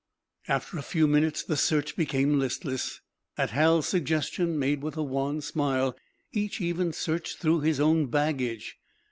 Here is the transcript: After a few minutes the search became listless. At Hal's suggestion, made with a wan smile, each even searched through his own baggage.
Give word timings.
After 0.47 0.79
a 0.79 0.81
few 0.81 1.05
minutes 1.07 1.43
the 1.43 1.55
search 1.55 1.95
became 1.95 2.39
listless. 2.39 3.01
At 3.37 3.51
Hal's 3.51 3.87
suggestion, 3.87 4.57
made 4.57 4.81
with 4.81 4.97
a 4.97 5.03
wan 5.03 5.41
smile, 5.41 5.95
each 6.31 6.59
even 6.59 6.91
searched 6.91 7.37
through 7.37 7.59
his 7.59 7.79
own 7.79 8.07
baggage. 8.07 8.77